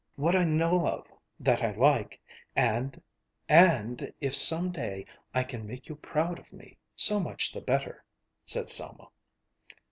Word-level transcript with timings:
"What 0.15 0.35
I 0.35 0.45
know 0.45 0.87
of 0.87 1.05
that 1.39 1.61
I 1.61 1.73
like, 1.75 2.19
and 2.55 2.99
and 3.47 4.11
if 4.19 4.35
some 4.35 4.71
day, 4.71 5.05
I 5.31 5.43
can 5.43 5.67
make 5.67 5.89
you 5.89 5.95
proud 5.95 6.39
of 6.39 6.51
me, 6.51 6.75
so 6.95 7.19
much 7.19 7.51
the 7.51 7.61
better," 7.61 8.03
said 8.43 8.67
Selma. 8.69 9.09